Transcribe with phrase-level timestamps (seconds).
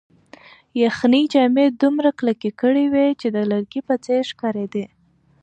[0.81, 4.85] یخنۍ جامې دومره کلکې کړې وې چې د لرګي په څېر ښکارېدې.